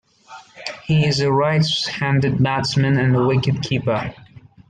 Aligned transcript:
He 0.85 1.05
is 1.05 1.19
a 1.19 1.31
right-handed 1.31 2.41
batsman 2.41 2.97
and 2.97 3.27
wicket-keeper. 3.27 4.15